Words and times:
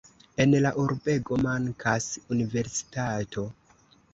En 0.43 0.53
la 0.65 0.69
urbego 0.83 1.37
mankas 1.43 2.09
universitato. 2.37 3.47